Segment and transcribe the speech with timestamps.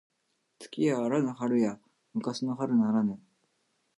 [0.57, 1.79] 月やあらぬ春や
[2.15, 3.19] 昔の春ならぬ